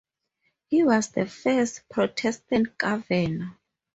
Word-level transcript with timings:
He 0.65 0.83
was 0.83 1.09
the 1.09 1.27
first 1.27 1.87
Protestant 1.87 2.75
Governor. 2.75 3.55